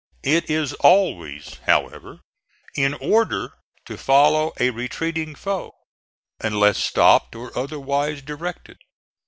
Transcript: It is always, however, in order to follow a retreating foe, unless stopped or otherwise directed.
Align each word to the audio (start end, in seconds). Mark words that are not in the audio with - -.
It 0.23 0.49
is 0.49 0.73
always, 0.73 1.59
however, 1.67 2.21
in 2.75 2.95
order 2.95 3.53
to 3.85 3.99
follow 3.99 4.51
a 4.59 4.71
retreating 4.71 5.35
foe, 5.35 5.73
unless 6.39 6.79
stopped 6.83 7.35
or 7.35 7.55
otherwise 7.55 8.23
directed. 8.23 8.79